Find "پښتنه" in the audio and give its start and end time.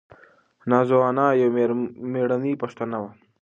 2.63-2.97